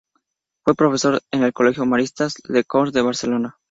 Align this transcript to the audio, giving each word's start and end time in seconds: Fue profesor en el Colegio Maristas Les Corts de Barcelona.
Fue 0.65 0.73
profesor 0.73 1.21
en 1.29 1.43
el 1.43 1.53
Colegio 1.53 1.85
Maristas 1.85 2.33
Les 2.47 2.65
Corts 2.65 2.91
de 2.91 3.03
Barcelona. 3.03 3.59